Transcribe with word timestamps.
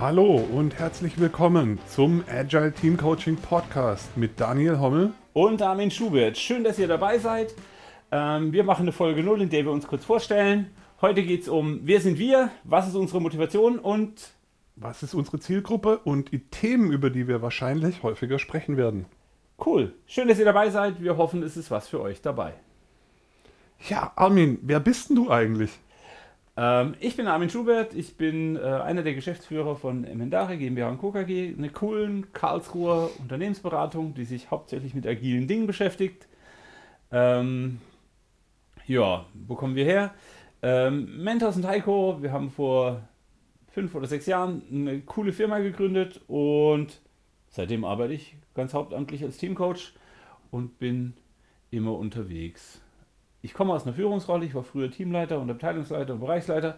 Hallo 0.00 0.36
und 0.36 0.78
herzlich 0.78 1.18
willkommen 1.18 1.80
zum 1.88 2.22
Agile 2.28 2.72
Team 2.72 2.96
Coaching 2.96 3.34
Podcast 3.34 4.16
mit 4.16 4.38
Daniel 4.38 4.78
Hommel 4.78 5.12
und 5.32 5.60
Armin 5.60 5.90
Schubert. 5.90 6.38
Schön, 6.38 6.62
dass 6.62 6.78
ihr 6.78 6.86
dabei 6.86 7.18
seid. 7.18 7.52
Ähm, 8.12 8.52
wir 8.52 8.62
machen 8.62 8.82
eine 8.82 8.92
Folge 8.92 9.24
0, 9.24 9.42
in 9.42 9.48
der 9.48 9.64
wir 9.64 9.72
uns 9.72 9.88
kurz 9.88 10.04
vorstellen. 10.04 10.70
Heute 11.00 11.24
geht 11.24 11.42
es 11.42 11.48
um, 11.48 11.80
wer 11.82 12.00
sind 12.00 12.16
wir, 12.16 12.52
was 12.62 12.86
ist 12.86 12.94
unsere 12.94 13.20
Motivation 13.20 13.80
und 13.80 14.30
was 14.76 15.02
ist 15.02 15.14
unsere 15.14 15.40
Zielgruppe 15.40 15.98
und 15.98 16.30
die 16.30 16.48
Themen, 16.48 16.92
über 16.92 17.10
die 17.10 17.26
wir 17.26 17.42
wahrscheinlich 17.42 18.04
häufiger 18.04 18.38
sprechen 18.38 18.76
werden. 18.76 19.06
Cool. 19.66 19.94
Schön, 20.06 20.28
dass 20.28 20.38
ihr 20.38 20.44
dabei 20.44 20.70
seid. 20.70 21.02
Wir 21.02 21.16
hoffen, 21.16 21.42
es 21.42 21.56
ist 21.56 21.72
was 21.72 21.88
für 21.88 22.00
euch 22.00 22.22
dabei. 22.22 22.54
Ja, 23.88 24.12
Armin, 24.14 24.60
wer 24.62 24.78
bist 24.78 25.08
denn 25.08 25.16
du 25.16 25.28
eigentlich? 25.28 25.72
Ähm, 26.58 26.96
ich 26.98 27.16
bin 27.16 27.28
Armin 27.28 27.50
Schubert, 27.50 27.94
ich 27.94 28.16
bin 28.16 28.56
äh, 28.56 28.60
einer 28.60 29.04
der 29.04 29.14
Geschäftsführer 29.14 29.76
von 29.76 30.02
Emendare 30.02 30.58
GmbH 30.58 30.88
und 30.88 30.98
Co. 30.98 31.12
KG, 31.12 31.54
eine 31.56 31.70
coolen 31.70 32.32
Karlsruher 32.32 33.10
Unternehmensberatung, 33.20 34.14
die 34.14 34.24
sich 34.24 34.50
hauptsächlich 34.50 34.92
mit 34.92 35.06
agilen 35.06 35.46
Dingen 35.46 35.68
beschäftigt. 35.68 36.26
Ähm, 37.12 37.78
ja, 38.88 39.24
wo 39.46 39.54
kommen 39.54 39.76
wir 39.76 39.84
her? 39.84 40.12
Ähm, 40.60 41.22
Mentos 41.22 41.54
und 41.54 41.64
Heiko, 41.64 42.20
wir 42.20 42.32
haben 42.32 42.50
vor 42.50 43.02
fünf 43.70 43.94
oder 43.94 44.08
sechs 44.08 44.26
Jahren 44.26 44.62
eine 44.72 45.00
coole 45.02 45.32
Firma 45.32 45.60
gegründet 45.60 46.22
und 46.26 47.00
seitdem 47.50 47.84
arbeite 47.84 48.14
ich 48.14 48.34
ganz 48.56 48.74
hauptamtlich 48.74 49.22
als 49.22 49.38
Teamcoach 49.38 49.92
und 50.50 50.80
bin 50.80 51.14
immer 51.70 51.96
unterwegs 51.96 52.80
ich 53.42 53.54
komme 53.54 53.72
aus 53.72 53.84
einer 53.84 53.94
Führungsrolle, 53.94 54.44
ich 54.44 54.54
war 54.54 54.64
früher 54.64 54.90
Teamleiter 54.90 55.38
und 55.38 55.50
Abteilungsleiter 55.50 56.14
und 56.14 56.20
Bereichsleiter, 56.20 56.76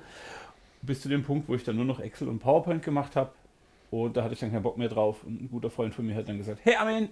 bis 0.82 1.00
zu 1.00 1.08
dem 1.08 1.22
Punkt, 1.22 1.48
wo 1.48 1.54
ich 1.54 1.64
dann 1.64 1.76
nur 1.76 1.84
noch 1.84 2.00
Excel 2.00 2.28
und 2.28 2.38
PowerPoint 2.38 2.82
gemacht 2.82 3.16
habe. 3.16 3.32
Und 3.90 4.16
da 4.16 4.22
hatte 4.22 4.34
ich 4.34 4.40
dann 4.40 4.52
keinen 4.52 4.62
Bock 4.62 4.78
mehr 4.78 4.88
drauf. 4.88 5.24
Und 5.24 5.42
ein 5.42 5.50
guter 5.50 5.70
Freund 5.70 5.94
von 5.94 6.06
mir 6.06 6.14
hat 6.14 6.28
dann 6.28 6.38
gesagt, 6.38 6.60
hey 6.62 6.76
Armin, 6.76 7.08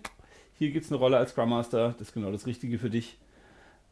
hier 0.54 0.70
gibt 0.70 0.84
es 0.84 0.92
eine 0.92 0.98
Rolle 0.98 1.16
als 1.16 1.30
Scrum 1.30 1.50
Master, 1.50 1.92
das 1.92 2.08
ist 2.08 2.14
genau 2.14 2.30
das 2.30 2.46
Richtige 2.46 2.78
für 2.78 2.90
dich. 2.90 3.18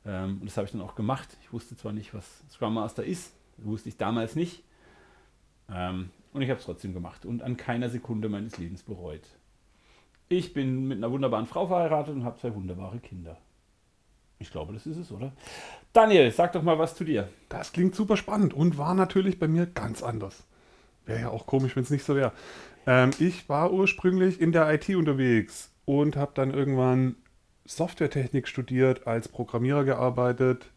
Ähm, 0.04 0.38
und 0.40 0.46
das 0.46 0.56
habe 0.56 0.66
ich 0.66 0.72
dann 0.72 0.80
auch 0.80 0.94
gemacht. 0.94 1.36
Ich 1.42 1.52
wusste 1.52 1.76
zwar 1.76 1.92
nicht, 1.92 2.14
was 2.14 2.44
Scrum 2.50 2.74
Master 2.74 3.04
ist, 3.04 3.34
wusste 3.58 3.88
ich 3.88 3.96
damals 3.96 4.36
nicht. 4.36 4.62
Ähm, 5.68 6.10
und 6.32 6.42
ich 6.42 6.50
habe 6.50 6.60
es 6.60 6.66
trotzdem 6.66 6.92
gemacht 6.92 7.24
und 7.24 7.42
an 7.42 7.56
keiner 7.56 7.88
Sekunde 7.88 8.28
meines 8.28 8.58
Lebens 8.58 8.82
bereut. 8.82 9.22
Ich 10.28 10.52
bin 10.52 10.86
mit 10.86 10.98
einer 10.98 11.10
wunderbaren 11.10 11.46
Frau 11.46 11.66
verheiratet 11.66 12.14
und 12.14 12.24
habe 12.24 12.38
zwei 12.38 12.54
wunderbare 12.54 12.98
Kinder. 12.98 13.38
Ich 14.38 14.50
glaube, 14.50 14.74
das 14.74 14.86
ist 14.86 14.98
es, 14.98 15.12
oder? 15.12 15.32
Daniel, 15.92 16.30
sag 16.30 16.52
doch 16.52 16.62
mal 16.62 16.78
was 16.78 16.94
zu 16.94 17.04
dir. 17.04 17.28
Das 17.48 17.72
klingt 17.72 17.94
super 17.94 18.16
spannend 18.16 18.52
und 18.52 18.76
war 18.76 18.94
natürlich 18.94 19.38
bei 19.38 19.48
mir 19.48 19.66
ganz 19.66 20.02
anders. 20.02 20.44
Wäre 21.06 21.20
ja 21.20 21.28
auch 21.30 21.46
komisch, 21.46 21.76
wenn 21.76 21.84
es 21.84 21.90
nicht 21.90 22.04
so 22.04 22.16
wäre. 22.16 22.32
Ähm, 22.86 23.10
ich 23.18 23.48
war 23.48 23.72
ursprünglich 23.72 24.40
in 24.40 24.52
der 24.52 24.72
IT 24.72 24.88
unterwegs 24.90 25.70
und 25.84 26.16
habe 26.16 26.32
dann 26.34 26.52
irgendwann 26.52 27.16
Softwaretechnik 27.64 28.46
studiert, 28.46 29.06
als 29.06 29.28
Programmierer 29.28 29.84
gearbeitet 29.84 30.70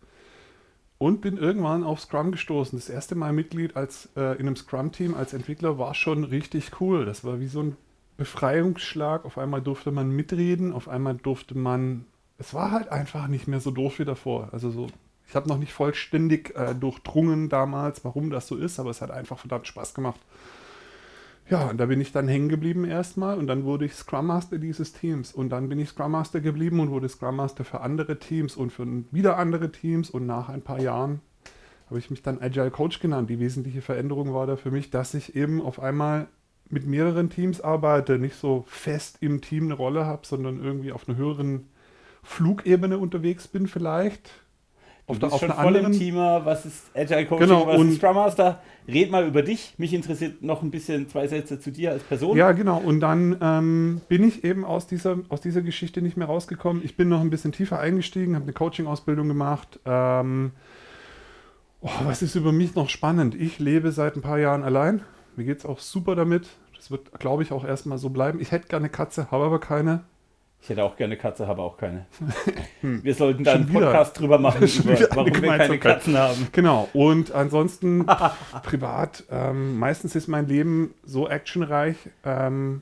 und 0.97 1.21
bin 1.21 1.37
irgendwann 1.37 1.83
auf 1.83 1.99
Scrum 1.99 2.31
gestoßen. 2.31 2.77
Das 2.77 2.89
erste 2.89 3.15
Mal 3.15 3.33
Mitglied 3.33 3.75
als, 3.75 4.09
äh, 4.15 4.35
in 4.35 4.47
einem 4.47 4.55
Scrum-Team 4.55 5.15
als 5.15 5.33
Entwickler 5.33 5.77
war 5.77 5.93
schon 5.95 6.23
richtig 6.23 6.79
cool. 6.79 7.05
Das 7.05 7.23
war 7.23 7.39
wie 7.39 7.47
so 7.47 7.63
ein 7.63 7.77
Befreiungsschlag. 8.17 9.25
Auf 9.25 9.37
einmal 9.37 9.61
durfte 9.61 9.91
man 9.91 10.11
mitreden, 10.11 10.73
auf 10.73 10.87
einmal 10.87 11.15
durfte 11.15 11.57
man 11.57 12.05
es 12.39 12.53
war 12.53 12.71
halt 12.71 12.89
einfach 12.89 13.27
nicht 13.27 13.47
mehr 13.47 13.59
so 13.59 13.69
doof 13.69 13.99
wie 13.99 14.05
davor. 14.05 14.49
Also 14.51 14.71
so, 14.71 14.87
ich 15.27 15.35
habe 15.35 15.47
noch 15.47 15.59
nicht 15.59 15.73
vollständig 15.73 16.55
äh, 16.55 16.73
durchdrungen 16.73 17.49
damals, 17.49 18.03
warum 18.03 18.31
das 18.31 18.47
so 18.47 18.55
ist, 18.55 18.79
aber 18.79 18.89
es 18.89 19.01
hat 19.01 19.11
einfach 19.11 19.37
verdammt 19.37 19.67
Spaß 19.67 19.93
gemacht. 19.93 20.19
Ja, 21.49 21.69
und 21.69 21.79
da 21.79 21.87
bin 21.87 21.99
ich 21.99 22.11
dann 22.11 22.27
hängen 22.27 22.47
geblieben 22.47 22.85
erstmal 22.85 23.37
und 23.37 23.47
dann 23.47 23.63
wurde 23.63 23.85
ich 23.85 23.95
Scrum 23.95 24.27
Master 24.27 24.59
dieses 24.59 24.93
Teams 24.93 25.33
und 25.33 25.49
dann 25.49 25.67
bin 25.67 25.79
ich 25.79 25.89
Scrum 25.89 26.11
Master 26.11 26.41
geblieben 26.41 26.79
und 26.79 26.91
wurde 26.91 27.09
Scrum 27.09 27.35
Master 27.35 27.65
für 27.65 27.81
andere 27.81 28.19
Teams 28.19 28.55
und 28.55 28.71
für 28.71 28.85
wieder 29.11 29.37
andere 29.37 29.71
Teams 29.71 30.09
und 30.09 30.25
nach 30.27 30.49
ein 30.49 30.61
paar 30.61 30.79
Jahren 30.79 31.21
habe 31.87 31.99
ich 31.99 32.11
mich 32.11 32.21
dann 32.21 32.39
Agile 32.39 32.69
Coach 32.69 32.99
genannt. 32.99 33.31
Die 33.31 33.39
wesentliche 33.39 33.81
Veränderung 33.81 34.33
war 34.33 34.45
da 34.45 34.57
für 34.57 34.69
mich, 34.69 34.91
dass 34.91 35.15
ich 35.15 35.35
eben 35.35 35.59
auf 35.59 35.79
einmal 35.79 36.27
mit 36.69 36.85
mehreren 36.85 37.31
Teams 37.31 37.61
arbeite, 37.61 38.19
nicht 38.19 38.35
so 38.35 38.63
fest 38.67 39.17
im 39.21 39.41
Team 39.41 39.65
eine 39.65 39.73
Rolle 39.73 40.05
habe, 40.05 40.27
sondern 40.27 40.63
irgendwie 40.63 40.91
auf 40.91 41.09
einer 41.09 41.17
höheren 41.17 41.65
Flugebene 42.23 42.97
unterwegs 42.97 43.47
bin 43.47 43.67
vielleicht. 43.67 44.29
Du 45.07 45.13
auf 45.13 45.19
bist 45.19 45.33
auf 45.33 45.39
schon 45.39 45.49
voll 45.49 45.75
anderen... 45.75 45.93
im 45.93 45.99
Thema, 45.99 46.45
was 46.45 46.65
ist 46.67 46.91
Agile 46.93 47.25
Coaching, 47.25 47.47
genau, 47.47 47.65
was 47.65 47.81
ist 47.81 47.97
Scrum 47.97 48.15
Master. 48.15 48.61
Red 48.87 49.09
mal 49.09 49.25
über 49.25 49.41
dich. 49.41 49.73
Mich 49.77 49.93
interessiert 49.93 50.43
noch 50.43 50.61
ein 50.61 50.69
bisschen 50.69 51.09
zwei 51.09 51.27
Sätze 51.27 51.59
zu 51.59 51.71
dir 51.71 51.91
als 51.91 52.03
Person. 52.03 52.37
Ja, 52.37 52.51
genau. 52.51 52.77
Und 52.77 52.99
dann 52.99 53.37
ähm, 53.41 54.01
bin 54.07 54.23
ich 54.23 54.43
eben 54.43 54.63
aus 54.65 54.85
dieser, 54.85 55.17
aus 55.29 55.41
dieser 55.41 55.61
Geschichte 55.61 56.01
nicht 56.01 56.15
mehr 56.15 56.27
rausgekommen. 56.27 56.83
Ich 56.85 56.95
bin 56.95 57.09
noch 57.09 57.21
ein 57.21 57.31
bisschen 57.31 57.51
tiefer 57.51 57.79
eingestiegen, 57.79 58.35
habe 58.35 58.43
eine 58.43 58.53
Coaching-Ausbildung 58.53 59.27
gemacht. 59.27 59.79
Ähm, 59.85 60.51
oh, 61.81 61.89
was 62.03 62.21
ist 62.21 62.35
über 62.35 62.51
mich 62.51 62.75
noch 62.75 62.89
spannend? 62.89 63.33
Ich 63.33 63.57
lebe 63.57 63.91
seit 63.91 64.15
ein 64.15 64.21
paar 64.21 64.37
Jahren 64.37 64.63
allein. 64.63 65.01
Mir 65.35 65.45
geht 65.45 65.59
es 65.59 65.65
auch 65.65 65.79
super 65.79 66.15
damit. 66.15 66.47
Das 66.75 66.91
wird, 66.91 67.19
glaube 67.19 67.41
ich, 67.43 67.51
auch 67.51 67.65
erstmal 67.65 67.97
so 67.97 68.09
bleiben. 68.09 68.39
Ich 68.39 68.51
hätte 68.51 68.67
gerne 68.67 68.89
Katze, 68.89 69.31
habe 69.31 69.45
aber 69.45 69.59
keine. 69.59 70.03
Ich 70.61 70.69
hätte 70.69 70.83
auch 70.83 70.97
gerne 70.97 71.15
Katze, 71.17 71.47
habe 71.47 71.61
auch 71.61 71.77
keine. 71.77 72.05
Hm. 72.81 73.03
Wir 73.03 73.13
sollten 73.13 73.43
da 73.43 73.55
einen 73.55 73.67
Podcast 73.67 74.17
drüber 74.17 74.37
machen, 74.37 74.65
über, 74.65 74.97
warum 75.13 75.41
wir 75.41 75.57
keine 75.57 75.79
Katzen 75.79 76.17
haben. 76.17 76.47
Genau. 76.53 76.87
Und 76.93 77.33
ansonsten 77.33 78.05
privat, 78.63 79.25
ähm, 79.29 79.77
meistens 79.77 80.15
ist 80.15 80.29
mein 80.29 80.47
Leben 80.47 80.93
so 81.03 81.27
actionreich, 81.27 81.97
ähm, 82.23 82.81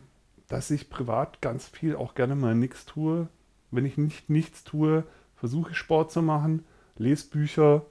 dass 0.50 0.70
ich 0.70 0.92
privat 0.92 1.42
ganz 1.42 1.68
viel 1.68 1.96
auch 1.96 2.14
gerne 2.14 2.36
mal 2.36 2.54
nichts 2.54 2.86
tue. 2.86 3.28
Wenn 3.72 3.86
ich 3.86 3.98
nicht 3.98 4.30
nichts 4.30 4.64
tue, 4.64 5.04
versuche 5.36 5.72
ich 5.72 5.78
Sport 5.78 6.12
zu 6.12 6.22
machen, 6.22 6.64
lese 6.98 7.28
Bücher 7.28 7.82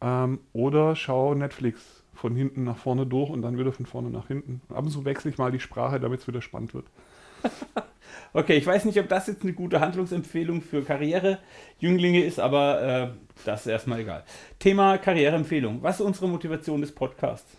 ähm, 0.00 0.40
oder 0.54 0.96
schaue 0.96 1.36
Netflix 1.36 2.02
von 2.14 2.34
hinten 2.34 2.64
nach 2.64 2.78
vorne 2.78 3.06
durch 3.06 3.30
und 3.30 3.42
dann 3.42 3.58
wieder 3.58 3.72
von 3.72 3.84
vorne 3.86 4.10
nach 4.10 4.28
hinten. 4.28 4.62
Ab 4.70 4.84
und 4.84 4.90
zu 4.90 5.04
wechsle 5.04 5.30
ich 5.30 5.38
mal 5.38 5.52
die 5.52 5.60
Sprache, 5.60 6.00
damit 6.00 6.20
es 6.20 6.28
wieder 6.28 6.40
spannend 6.42 6.72
wird. 6.74 6.86
Okay, 8.32 8.56
ich 8.56 8.66
weiß 8.66 8.84
nicht, 8.84 8.98
ob 9.00 9.08
das 9.08 9.26
jetzt 9.26 9.42
eine 9.42 9.52
gute 9.52 9.80
Handlungsempfehlung 9.80 10.60
für 10.62 10.82
Karrierejünglinge 10.82 12.24
ist, 12.24 12.38
aber 12.40 12.82
äh, 12.82 13.08
das 13.44 13.62
ist 13.62 13.68
erstmal 13.68 14.00
egal. 14.00 14.24
Thema 14.58 14.98
Karriereempfehlung. 14.98 15.82
Was 15.82 15.96
ist 15.96 16.06
unsere 16.06 16.28
Motivation 16.28 16.80
des 16.80 16.92
Podcasts? 16.92 17.56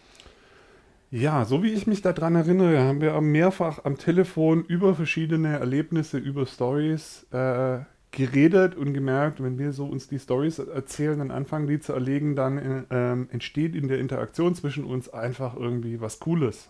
Ja, 1.12 1.44
so 1.44 1.64
wie 1.64 1.74
ich 1.74 1.88
mich 1.88 2.04
daran 2.04 2.36
erinnere, 2.36 2.80
haben 2.80 3.02
wir 3.02 3.20
mehrfach 3.20 3.84
am 3.84 3.98
Telefon 3.98 4.64
über 4.66 4.94
verschiedene 4.94 5.58
Erlebnisse, 5.58 6.20
über 6.20 6.46
Stories 6.46 7.26
äh, 7.32 7.80
geredet 8.12 8.76
und 8.76 8.94
gemerkt, 8.94 9.42
wenn 9.42 9.58
wir 9.58 9.72
so 9.72 9.86
uns 9.86 10.08
die 10.08 10.20
Stories 10.20 10.60
erzählen, 10.60 11.18
dann 11.18 11.32
anfangen 11.32 11.66
die 11.66 11.80
zu 11.80 11.94
erlegen, 11.94 12.36
dann 12.36 12.58
äh, 12.90 13.34
entsteht 13.34 13.76
in 13.76 13.88
der 13.88 14.00
Interaktion 14.00 14.54
zwischen 14.54 14.84
uns 14.84 15.10
einfach 15.10 15.56
irgendwie 15.56 16.00
was 16.00 16.20
Cooles. 16.20 16.70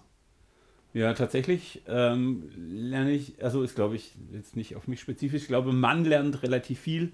Ja, 0.94 1.14
tatsächlich 1.14 1.84
ähm, 1.88 2.50
lerne 2.58 3.12
ich, 3.12 3.44
also 3.44 3.62
ist 3.62 3.76
glaube 3.76 3.96
ich 3.96 4.16
jetzt 4.34 4.56
nicht 4.56 4.76
auf 4.76 4.88
mich 4.88 5.00
spezifisch, 5.00 5.44
ich 5.44 5.48
glaube, 5.48 5.72
man 5.72 6.04
lernt 6.04 6.42
relativ 6.42 6.80
viel, 6.80 7.12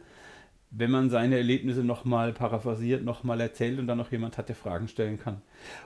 wenn 0.72 0.91
man 0.91 1.09
seine 1.09 1.38
Erlebnisse 1.38 1.84
nochmal 1.84 2.34
paraphrasiert, 2.34 3.03
nochmal 3.03 3.41
erzählt 3.41 3.80
und 3.80 3.88
dann 3.88 3.97
noch 3.97 4.12
jemand 4.12 4.38
hat, 4.38 4.50
der 4.50 4.56
Fragen 4.56 4.88
stellen 4.88 5.19
kann. 5.19 5.41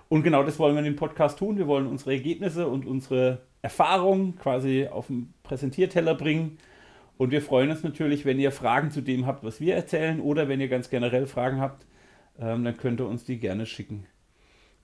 Und 0.08 0.24
genau 0.24 0.44
das 0.44 0.60
wollen 0.60 0.76
wir 0.76 0.80
in 0.80 0.86
dem 0.86 0.96
Podcast 0.96 1.40
tun. 1.40 1.58
Wir 1.58 1.68
wollen 1.68 1.88
unsere 1.88 2.14
Ergebnisse 2.14 2.68
und 2.68 2.86
unsere 2.86 3.42
Erfahrungen 3.62 4.36
quasi 4.36 4.88
auf 4.88 5.08
den 5.08 5.34
Präsentierteller 5.44 6.16
bringen. 6.16 6.58
Und 7.18 7.32
wir 7.32 7.42
freuen 7.42 7.70
uns 7.70 7.84
natürlich, 7.84 8.26
wenn 8.26 8.40
ihr 8.40 8.52
Fragen 8.52 8.92
zu 8.92 9.02
dem 9.02 9.26
habt, 9.26 9.44
was 9.44 9.60
wir 9.60 9.76
erzählen, 9.76 10.22
oder 10.22 10.48
wenn 10.48 10.62
ihr 10.62 10.70
ganz 10.70 10.90
generell 10.90 11.28
Fragen 11.28 11.60
habt, 11.60 11.86
ähm, 12.40 12.64
dann 12.64 12.78
könnt 12.78 13.02
ihr 13.02 13.08
uns 13.08 13.26
die 13.26 13.40
gerne 13.40 13.66
schicken. 13.66 14.06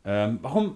Ähm, 0.03 0.39
warum 0.41 0.75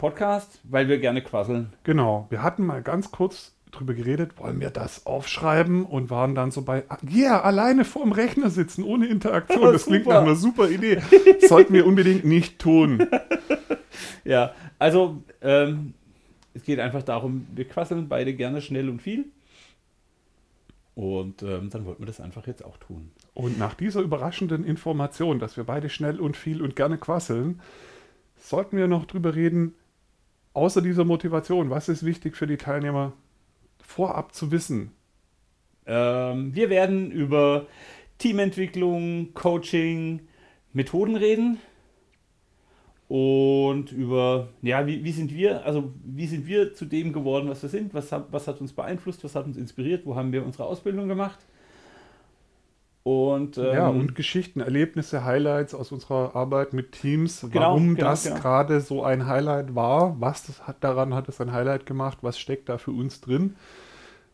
Podcast, 0.00 0.60
weil 0.64 0.88
wir 0.88 0.98
gerne 0.98 1.22
quasseln. 1.22 1.74
Genau. 1.84 2.26
Wir 2.30 2.42
hatten 2.42 2.64
mal 2.64 2.82
ganz 2.82 3.10
kurz 3.10 3.54
drüber 3.70 3.92
geredet, 3.92 4.38
wollen 4.38 4.58
wir 4.58 4.70
das 4.70 5.04
aufschreiben 5.04 5.84
und 5.84 6.08
waren 6.08 6.34
dann 6.34 6.50
so 6.50 6.62
bei, 6.62 6.84
ja, 7.06 7.32
yeah, 7.32 7.40
alleine 7.42 7.84
vorm 7.84 8.12
Rechner 8.12 8.48
sitzen, 8.48 8.82
ohne 8.82 9.06
Interaktion. 9.08 9.60
Das, 9.60 9.72
das 9.72 9.84
klingt 9.84 10.06
nach 10.06 10.22
einer 10.22 10.36
super 10.36 10.70
Idee. 10.70 11.02
sollten 11.46 11.74
wir 11.74 11.86
unbedingt 11.86 12.24
nicht 12.24 12.58
tun. 12.58 13.06
ja, 14.24 14.54
also 14.78 15.22
ähm, 15.42 15.92
es 16.54 16.62
geht 16.62 16.80
einfach 16.80 17.02
darum, 17.02 17.46
wir 17.54 17.68
quasseln 17.68 18.08
beide 18.08 18.32
gerne 18.32 18.62
schnell 18.62 18.88
und 18.88 19.02
viel. 19.02 19.26
Und 20.94 21.42
ähm, 21.42 21.68
dann 21.68 21.84
wollten 21.84 22.00
wir 22.00 22.06
das 22.06 22.22
einfach 22.22 22.46
jetzt 22.46 22.64
auch 22.64 22.78
tun. 22.78 23.10
Und 23.34 23.58
nach 23.58 23.74
dieser 23.74 24.00
überraschenden 24.00 24.64
Information, 24.64 25.38
dass 25.38 25.58
wir 25.58 25.64
beide 25.64 25.90
schnell 25.90 26.18
und 26.18 26.38
viel 26.38 26.62
und 26.62 26.74
gerne 26.74 26.96
quasseln, 26.96 27.60
sollten 28.38 28.78
wir 28.78 28.88
noch 28.88 29.04
drüber 29.04 29.34
reden, 29.34 29.74
außer 30.52 30.82
dieser 30.82 31.04
Motivation, 31.04 31.70
was 31.70 31.88
ist 31.88 32.04
wichtig 32.04 32.36
für 32.36 32.46
die 32.46 32.56
Teilnehmer 32.56 33.12
vorab 33.82 34.34
zu 34.34 34.50
wissen? 34.50 34.92
Ähm, 35.86 36.54
wir 36.54 36.70
werden 36.70 37.10
über 37.10 37.66
Teamentwicklung, 38.18 39.32
Coaching, 39.34 40.20
Methoden 40.72 41.16
reden 41.16 41.58
und 43.08 43.90
über, 43.90 44.48
ja, 44.62 44.86
wie, 44.86 45.02
wie 45.02 45.12
sind 45.12 45.34
wir, 45.34 45.64
also 45.64 45.92
wie 46.04 46.26
sind 46.26 46.46
wir 46.46 46.74
zu 46.74 46.84
dem 46.84 47.12
geworden, 47.12 47.48
was 47.48 47.62
wir 47.62 47.68
sind, 47.68 47.92
was 47.92 48.12
was 48.12 48.46
hat 48.46 48.60
uns 48.60 48.72
beeinflusst, 48.72 49.24
was 49.24 49.34
hat 49.34 49.46
uns 49.46 49.56
inspiriert, 49.56 50.06
wo 50.06 50.14
haben 50.14 50.32
wir 50.32 50.44
unsere 50.44 50.64
Ausbildung 50.64 51.08
gemacht. 51.08 51.38
Und, 53.10 53.58
ähm, 53.58 53.64
ja, 53.64 53.88
und 53.88 54.14
Geschichten, 54.14 54.60
Erlebnisse, 54.60 55.24
Highlights 55.24 55.74
aus 55.74 55.90
unserer 55.90 56.36
Arbeit 56.36 56.72
mit 56.72 56.92
Teams, 56.92 57.40
genau, 57.40 57.60
warum 57.60 57.96
genau, 57.96 58.10
das 58.10 58.22
genau. 58.22 58.36
gerade 58.36 58.80
so 58.80 59.02
ein 59.02 59.26
Highlight 59.26 59.74
war, 59.74 60.20
was 60.20 60.46
das 60.46 60.68
hat, 60.68 60.84
daran 60.84 61.12
hat 61.12 61.28
es 61.28 61.40
ein 61.40 61.52
Highlight 61.52 61.86
gemacht, 61.86 62.18
was 62.22 62.38
steckt 62.38 62.68
da 62.68 62.78
für 62.78 62.92
uns 62.92 63.20
drin. 63.20 63.56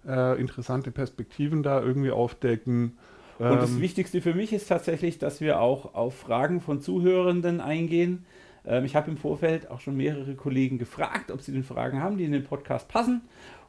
Äh, 0.06 0.38
interessante 0.38 0.90
Perspektiven 0.90 1.62
da 1.62 1.80
irgendwie 1.80 2.10
aufdecken. 2.10 2.98
Und 3.38 3.56
das 3.56 3.70
ähm, 3.70 3.80
Wichtigste 3.80 4.20
für 4.20 4.34
mich 4.34 4.52
ist 4.52 4.66
tatsächlich, 4.68 5.18
dass 5.18 5.40
wir 5.40 5.60
auch 5.60 5.94
auf 5.94 6.14
Fragen 6.14 6.60
von 6.60 6.82
Zuhörenden 6.82 7.62
eingehen. 7.62 8.26
Ähm, 8.66 8.84
ich 8.84 8.94
habe 8.94 9.10
im 9.10 9.16
Vorfeld 9.16 9.70
auch 9.70 9.80
schon 9.80 9.96
mehrere 9.96 10.34
Kollegen 10.34 10.76
gefragt, 10.76 11.30
ob 11.30 11.40
sie 11.40 11.52
denn 11.52 11.64
Fragen 11.64 12.02
haben, 12.02 12.18
die 12.18 12.24
in 12.24 12.32
den 12.32 12.44
Podcast 12.44 12.88
passen. 12.88 13.22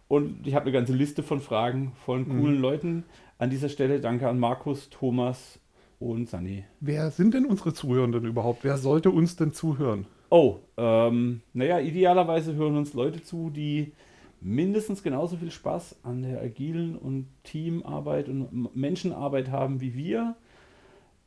Und 0.07 0.47
ich 0.47 0.55
habe 0.55 0.63
eine 0.63 0.71
ganze 0.71 0.93
Liste 0.93 1.23
von 1.23 1.39
Fragen 1.39 1.91
von 2.05 2.27
coolen 2.27 2.55
mhm. 2.55 2.61
Leuten. 2.61 3.03
An 3.39 3.49
dieser 3.49 3.69
Stelle 3.69 3.99
danke 3.99 4.27
an 4.27 4.39
Markus, 4.39 4.89
Thomas 4.89 5.59
und 5.99 6.29
Sani. 6.29 6.63
Wer 6.79 7.11
sind 7.11 7.33
denn 7.33 7.45
unsere 7.45 7.73
Zuhörenden 7.73 8.25
überhaupt? 8.25 8.63
Wer 8.63 8.77
sollte 8.77 9.11
uns 9.11 9.35
denn 9.35 9.53
zuhören? 9.53 10.05
Oh, 10.29 10.57
ähm, 10.77 11.41
naja, 11.53 11.79
idealerweise 11.79 12.55
hören 12.55 12.77
uns 12.77 12.93
Leute 12.93 13.21
zu, 13.21 13.49
die 13.49 13.93
mindestens 14.41 15.03
genauso 15.03 15.37
viel 15.37 15.51
Spaß 15.51 15.97
an 16.03 16.23
der 16.23 16.41
agilen 16.41 16.95
und 16.97 17.27
Teamarbeit 17.43 18.29
und 18.29 18.75
Menschenarbeit 18.75 19.49
haben 19.49 19.81
wie 19.81 19.95
wir. 19.95 20.35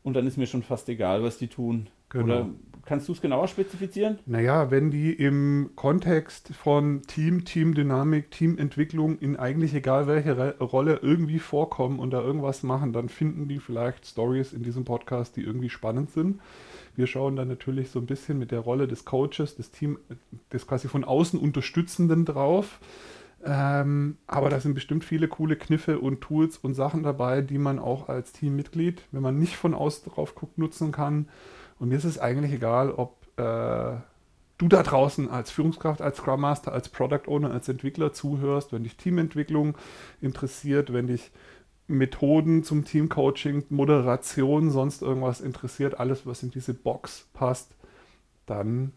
Und 0.02 0.14
dann 0.14 0.26
ist 0.26 0.36
mir 0.36 0.46
schon 0.46 0.62
fast 0.62 0.88
egal, 0.88 1.22
was 1.22 1.38
die 1.38 1.48
tun. 1.48 1.88
Genau. 2.08 2.24
Oder 2.24 2.48
kannst 2.84 3.08
du 3.08 3.12
es 3.12 3.20
genauer 3.20 3.48
spezifizieren? 3.48 4.18
Naja, 4.26 4.70
wenn 4.70 4.90
die 4.90 5.12
im 5.12 5.70
Kontext 5.76 6.54
von 6.54 7.02
Team, 7.02 7.44
Teamdynamik, 7.44 8.30
Teamentwicklung 8.30 9.18
in 9.18 9.36
eigentlich 9.36 9.74
egal 9.74 10.06
welche 10.06 10.36
Re 10.36 10.56
Rolle 10.60 11.00
irgendwie 11.02 11.38
vorkommen 11.38 11.98
und 11.98 12.10
da 12.10 12.20
irgendwas 12.20 12.62
machen, 12.62 12.92
dann 12.92 13.08
finden 13.08 13.48
die 13.48 13.58
vielleicht 13.58 14.06
Stories 14.06 14.52
in 14.52 14.62
diesem 14.62 14.84
Podcast, 14.84 15.36
die 15.36 15.42
irgendwie 15.42 15.70
spannend 15.70 16.10
sind. 16.10 16.40
Wir 16.96 17.06
schauen 17.06 17.36
dann 17.36 17.48
natürlich 17.48 17.90
so 17.90 17.98
ein 17.98 18.06
bisschen 18.06 18.38
mit 18.38 18.50
der 18.50 18.60
Rolle 18.60 18.88
des 18.88 19.04
Coaches, 19.04 19.56
des 19.56 19.70
Team, 19.70 19.98
des 20.52 20.66
quasi 20.66 20.88
von 20.88 21.04
außen 21.04 21.38
Unterstützenden 21.38 22.24
drauf. 22.24 22.80
Ähm, 23.42 24.18
aber 24.26 24.50
da 24.50 24.60
sind 24.60 24.74
bestimmt 24.74 25.04
viele 25.04 25.26
coole 25.26 25.56
Kniffe 25.56 25.98
und 25.98 26.20
Tools 26.20 26.58
und 26.58 26.74
Sachen 26.74 27.02
dabei, 27.02 27.40
die 27.40 27.58
man 27.58 27.78
auch 27.78 28.08
als 28.08 28.32
Teammitglied, 28.32 29.02
wenn 29.12 29.22
man 29.22 29.38
nicht 29.38 29.56
von 29.56 29.74
außen 29.74 30.12
drauf 30.12 30.34
guckt, 30.34 30.58
nutzen 30.58 30.92
kann. 30.92 31.28
Und 31.80 31.88
mir 31.88 31.96
ist 31.96 32.04
es 32.04 32.18
eigentlich 32.18 32.52
egal, 32.52 32.92
ob 32.92 33.26
äh, 33.36 33.96
du 34.58 34.68
da 34.68 34.82
draußen 34.82 35.30
als 35.30 35.50
Führungskraft, 35.50 36.02
als 36.02 36.18
Scrum 36.18 36.42
Master, 36.42 36.72
als 36.72 36.90
Product 36.90 37.22
Owner, 37.26 37.50
als 37.50 37.68
Entwickler 37.68 38.12
zuhörst, 38.12 38.72
wenn 38.72 38.84
dich 38.84 38.96
Teamentwicklung 38.96 39.76
interessiert, 40.20 40.92
wenn 40.92 41.06
dich 41.06 41.30
Methoden 41.86 42.62
zum 42.62 42.84
Teamcoaching, 42.84 43.64
Moderation, 43.70 44.70
sonst 44.70 45.00
irgendwas 45.00 45.40
interessiert, 45.40 45.98
alles, 45.98 46.26
was 46.26 46.42
in 46.42 46.50
diese 46.50 46.74
Box 46.74 47.28
passt, 47.32 47.74
dann 48.44 48.92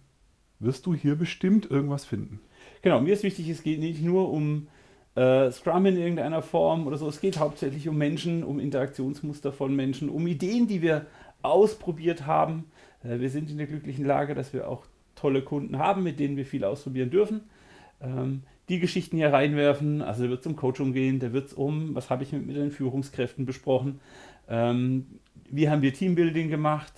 wirst 0.59 0.85
du 0.85 0.93
hier 0.93 1.15
bestimmt 1.15 1.71
irgendwas 1.71 2.03
finden. 2.03 2.41
Genau, 2.81 2.99
mir 2.99 3.13
ist 3.13 3.23
wichtig, 3.23 3.47
es 3.47 3.63
geht 3.63 3.79
nicht 3.79 4.03
nur 4.03 4.29
um 4.29 4.67
äh, 5.15 5.49
Scrum 5.51 5.85
in 5.85 5.97
irgendeiner 5.97 6.41
Form 6.41 6.85
oder 6.85 6.97
so, 6.97 7.07
es 7.07 7.21
geht 7.21 7.39
hauptsächlich 7.39 7.87
um 7.87 7.97
Menschen, 7.97 8.43
um 8.43 8.59
Interaktionsmuster 8.59 9.53
von 9.53 9.73
Menschen, 9.73 10.09
um 10.09 10.27
Ideen, 10.27 10.67
die 10.67 10.81
wir 10.81 11.05
ausprobiert 11.43 12.25
haben. 12.25 12.65
Äh, 13.03 13.19
wir 13.19 13.29
sind 13.29 13.51
in 13.51 13.57
der 13.57 13.67
glücklichen 13.67 14.05
Lage, 14.05 14.35
dass 14.35 14.53
wir 14.53 14.67
auch 14.67 14.85
tolle 15.15 15.41
Kunden 15.41 15.77
haben, 15.77 16.03
mit 16.03 16.19
denen 16.19 16.37
wir 16.37 16.45
viel 16.45 16.63
ausprobieren 16.63 17.09
dürfen. 17.09 17.41
Ähm, 18.01 18.43
die 18.69 18.79
Geschichten 18.79 19.17
hier 19.17 19.31
reinwerfen. 19.31 20.01
Also 20.01 20.29
wird 20.29 20.41
es 20.41 20.47
um 20.47 20.55
Coaching 20.55 20.93
gehen, 20.93 21.19
da 21.19 21.33
wird 21.33 21.47
es 21.47 21.53
um, 21.53 21.95
was 21.95 22.09
habe 22.09 22.23
ich 22.23 22.31
mit, 22.31 22.45
mit 22.45 22.55
den 22.55 22.71
Führungskräften 22.71 23.45
besprochen, 23.45 23.99
ähm, 24.47 25.19
wie 25.49 25.69
haben 25.69 25.81
wir 25.81 25.93
Teambuilding 25.93 26.49
gemacht. 26.49 26.93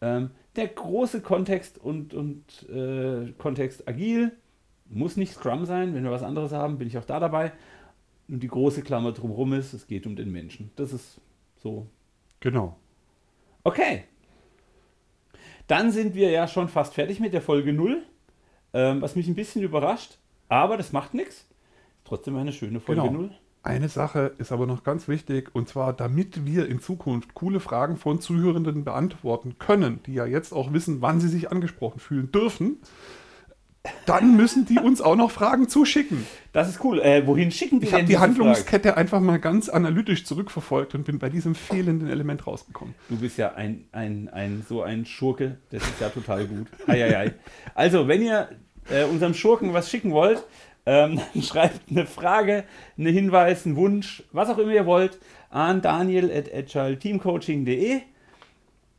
Ähm, 0.00 0.30
der 0.56 0.68
große 0.68 1.20
Kontext 1.20 1.78
und, 1.78 2.12
und 2.14 2.68
äh, 2.68 3.32
Kontext 3.38 3.88
agil 3.88 4.32
muss 4.88 5.16
nicht 5.16 5.32
Scrum 5.32 5.64
sein. 5.64 5.94
Wenn 5.94 6.04
wir 6.04 6.10
was 6.10 6.22
anderes 6.22 6.52
haben, 6.52 6.78
bin 6.78 6.88
ich 6.88 6.98
auch 6.98 7.04
da 7.04 7.20
dabei. 7.20 7.52
Und 8.28 8.42
die 8.42 8.48
große 8.48 8.82
Klammer 8.82 9.12
drumherum 9.12 9.52
ist, 9.54 9.72
es 9.72 9.86
geht 9.86 10.06
um 10.06 10.16
den 10.16 10.30
Menschen. 10.30 10.70
Das 10.76 10.92
ist 10.92 11.20
so. 11.56 11.86
Genau. 12.40 12.76
Okay. 13.64 14.04
Dann 15.66 15.92
sind 15.92 16.14
wir 16.14 16.30
ja 16.30 16.48
schon 16.48 16.68
fast 16.68 16.94
fertig 16.94 17.20
mit 17.20 17.32
der 17.32 17.42
Folge 17.42 17.72
0, 17.72 18.02
ähm, 18.74 19.00
was 19.00 19.16
mich 19.16 19.28
ein 19.28 19.34
bisschen 19.34 19.62
überrascht. 19.62 20.18
Aber 20.48 20.76
das 20.76 20.92
macht 20.92 21.14
nichts. 21.14 21.46
Trotzdem 22.04 22.36
eine 22.36 22.52
schöne 22.52 22.80
Folge 22.80 23.02
genau. 23.02 23.12
0. 23.12 23.30
Eine 23.64 23.88
Sache 23.88 24.32
ist 24.38 24.50
aber 24.50 24.66
noch 24.66 24.82
ganz 24.82 25.06
wichtig, 25.06 25.54
und 25.54 25.68
zwar, 25.68 25.92
damit 25.92 26.44
wir 26.44 26.68
in 26.68 26.80
Zukunft 26.80 27.34
coole 27.34 27.60
Fragen 27.60 27.96
von 27.96 28.20
Zuhörenden 28.20 28.82
beantworten 28.82 29.56
können, 29.60 30.00
die 30.04 30.14
ja 30.14 30.26
jetzt 30.26 30.52
auch 30.52 30.72
wissen, 30.72 31.00
wann 31.00 31.20
sie 31.20 31.28
sich 31.28 31.52
angesprochen 31.52 32.00
fühlen 32.00 32.32
dürfen, 32.32 32.78
dann 34.06 34.36
müssen 34.36 34.64
die 34.64 34.78
uns 34.78 35.00
auch 35.00 35.16
noch 35.16 35.32
Fragen 35.32 35.68
zuschicken. 35.68 36.24
Das 36.52 36.68
ist 36.68 36.84
cool. 36.84 37.00
Äh, 37.00 37.26
wohin 37.26 37.50
schicken 37.50 37.80
die 37.80 37.86
ich 37.86 37.92
denn 37.92 38.06
die 38.06 38.18
Handlungskette 38.18 38.90
Fragen? 38.90 39.00
einfach 39.00 39.20
mal 39.20 39.40
ganz 39.40 39.68
analytisch 39.68 40.24
zurückverfolgt 40.24 40.94
und 40.94 41.04
bin 41.04 41.18
bei 41.18 41.28
diesem 41.28 41.56
fehlenden 41.56 42.08
Element 42.08 42.46
rausgekommen. 42.46 42.94
Du 43.08 43.16
bist 43.16 43.38
ja 43.38 43.54
ein, 43.54 43.86
ein, 43.90 44.28
ein 44.28 44.64
so 44.68 44.82
ein 44.82 45.04
Schurke. 45.04 45.58
Das 45.70 45.82
ist 45.82 46.00
ja 46.00 46.10
total 46.10 46.46
gut. 46.46 46.68
Eieiei. 46.86 47.34
Also, 47.74 48.06
wenn 48.06 48.22
ihr 48.22 48.50
äh, 48.88 49.02
unserem 49.04 49.34
Schurken 49.34 49.72
was 49.72 49.90
schicken 49.90 50.12
wollt, 50.12 50.44
ähm, 50.86 51.20
dann 51.34 51.42
schreibt 51.42 51.90
eine 51.90 52.06
Frage, 52.06 52.62
einen 52.96 53.12
Hinweis, 53.12 53.66
einen 53.66 53.74
Wunsch, 53.76 54.22
was 54.32 54.48
auch 54.48 54.58
immer 54.58 54.72
ihr 54.72 54.86
wollt, 54.86 55.18
an 55.50 55.82
daniel.agileteamcoaching.de. 55.82 58.00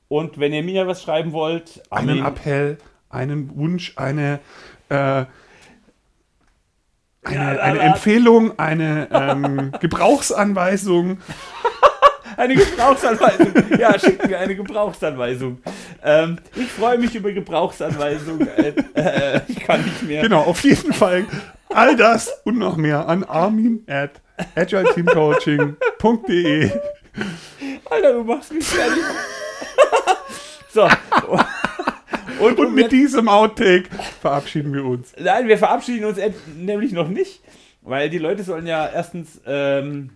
Und 0.09 0.37
wenn 0.39 0.51
ihr 0.53 0.63
mir 0.63 0.87
was 0.87 1.01
schreiben 1.01 1.31
wollt, 1.31 1.81
einen 1.89 2.23
Appell, 2.23 2.77
einen 3.09 3.55
Wunsch, 3.55 3.93
eine, 3.95 4.41
äh, 4.89 5.25
eine, 7.25 7.61
eine 7.61 7.79
Empfehlung, 7.79 8.59
eine 8.59 9.07
ähm, 9.11 9.71
Gebrauchsanweisung. 9.79 11.19
eine 12.37 12.55
Gebrauchsanweisung. 12.55 13.53
Ja, 13.77 13.97
schickt 13.97 14.27
mir 14.27 14.39
eine 14.39 14.55
Gebrauchsanweisung. 14.55 15.61
Ähm, 16.03 16.39
ich 16.55 16.69
freue 16.71 16.97
mich 16.97 17.15
über 17.15 17.31
Gebrauchsanweisungen. 17.31 18.49
Äh, 18.57 18.73
äh, 18.95 19.39
ich 19.47 19.61
kann 19.61 19.83
nicht 19.83 20.03
mehr. 20.03 20.21
Genau, 20.21 20.41
auf 20.41 20.61
jeden 20.63 20.91
Fall 20.93 21.25
all 21.69 21.95
das 21.95 22.29
und 22.43 22.57
noch 22.57 22.75
mehr 22.77 23.07
an 23.07 23.23
armin 23.23 23.83
at 23.87 24.21
agileteamcoaching.de. 24.55 26.71
Alter, 27.89 28.13
du 28.13 28.23
machst 28.23 28.53
mich 28.53 28.65
fertig. 28.65 29.03
so. 30.73 30.87
Und, 32.39 32.59
und, 32.59 32.73
mit 32.73 32.91
diesem 32.91 33.29
Outtake 33.29 33.85
verabschieden 34.23 34.73
wir 34.73 34.85
uns. 34.85 35.13
Nein, 35.19 35.49
wir 35.49 35.57
verabschieden 35.57 36.05
uns 36.05 36.17
nämlich 36.57 36.93
noch 36.93 37.09
nicht, 37.09 37.41
weil 37.81 38.09
die 38.09 38.17
Leute 38.17 38.43
sollen 38.43 38.65
ja 38.65 38.87
erstens 38.87 39.41
ähm, 39.45 40.11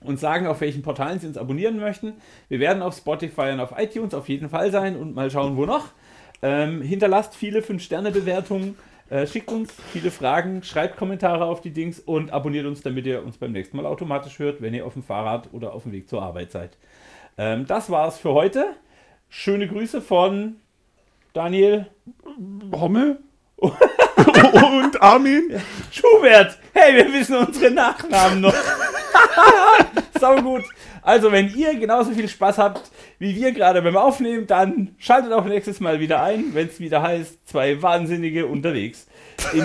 uns 0.00 0.22
sagen, 0.22 0.46
auf 0.46 0.62
welchen 0.62 0.80
Portalen 0.80 1.20
sie 1.20 1.26
uns 1.26 1.36
abonnieren 1.36 1.78
möchten. 1.78 2.14
Wir 2.48 2.60
werden 2.60 2.82
auf 2.82 2.96
Spotify 2.96 3.50
und 3.52 3.60
auf 3.60 3.74
iTunes 3.76 4.14
auf 4.14 4.30
jeden 4.30 4.48
Fall 4.48 4.70
sein 4.70 4.96
und 4.96 5.14
mal 5.14 5.30
schauen, 5.30 5.58
wo 5.58 5.66
noch. 5.66 5.92
Ähm, 6.40 6.80
hinterlasst 6.80 7.34
viele 7.34 7.60
5-Sterne-Bewertungen, 7.60 8.76
äh, 9.10 9.26
schickt 9.26 9.52
uns 9.52 9.74
viele 9.92 10.10
Fragen, 10.10 10.62
schreibt 10.62 10.96
Kommentare 10.96 11.44
auf 11.44 11.60
die 11.60 11.72
Dings 11.72 12.00
und 12.00 12.32
abonniert 12.32 12.64
uns, 12.64 12.80
damit 12.80 13.04
ihr 13.04 13.22
uns 13.22 13.36
beim 13.36 13.52
nächsten 13.52 13.76
Mal 13.76 13.84
automatisch 13.84 14.38
hört, 14.38 14.62
wenn 14.62 14.72
ihr 14.72 14.86
auf 14.86 14.94
dem 14.94 15.02
Fahrrad 15.02 15.52
oder 15.52 15.74
auf 15.74 15.82
dem 15.82 15.92
Weg 15.92 16.08
zur 16.08 16.22
Arbeit 16.22 16.52
seid. 16.52 16.78
Ähm, 17.36 17.66
das 17.66 17.90
war's 17.90 18.18
für 18.18 18.32
heute. 18.32 18.64
Schöne 19.28 19.68
Grüße 19.68 20.00
von 20.00 20.56
Daniel. 21.34 21.86
Hommel. 22.72 23.18
und 23.58 25.02
Armin? 25.02 25.60
Schubert! 25.90 26.58
Hey, 26.72 26.94
wir 26.94 27.12
wissen 27.12 27.36
unsere 27.36 27.70
Nachnamen 27.70 28.40
noch. 28.42 28.54
Sau 30.20 30.36
gut. 30.36 30.64
Also, 31.02 31.30
wenn 31.32 31.54
ihr 31.54 31.74
genauso 31.78 32.12
viel 32.12 32.28
Spaß 32.28 32.58
habt 32.58 32.90
wie 33.18 33.34
wir 33.34 33.52
gerade 33.52 33.80
beim 33.82 33.96
Aufnehmen, 33.96 34.46
dann 34.46 34.94
schaltet 34.98 35.32
auch 35.32 35.44
nächstes 35.44 35.80
Mal 35.80 36.00
wieder 36.00 36.22
ein, 36.22 36.54
wenn 36.54 36.68
es 36.68 36.80
wieder 36.80 37.02
heißt, 37.02 37.48
zwei 37.48 37.80
Wahnsinnige 37.82 38.46
unterwegs. 38.46 39.06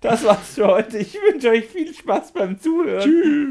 das 0.00 0.24
war's 0.24 0.54
für 0.54 0.66
heute. 0.66 0.98
Ich 0.98 1.14
wünsche 1.14 1.50
euch 1.50 1.66
viel 1.66 1.92
Spaß 1.94 2.32
beim 2.32 2.58
Zuhören. 2.58 3.02
Tschüss. 3.02 3.50